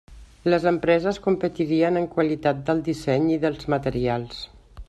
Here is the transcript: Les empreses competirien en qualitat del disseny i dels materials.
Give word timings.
Les 0.51 0.63
empreses 0.71 1.19
competirien 1.27 2.01
en 2.03 2.09
qualitat 2.17 2.65
del 2.71 2.85
disseny 2.91 3.31
i 3.37 3.41
dels 3.45 3.73
materials. 3.75 4.43